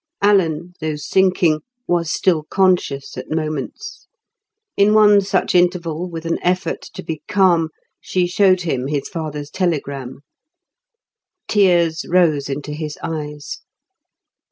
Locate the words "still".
2.11-2.41